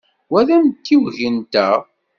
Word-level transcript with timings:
Wa 0.31 0.41
d 0.47 0.49
amtiweg-nteɣ. 0.55 1.79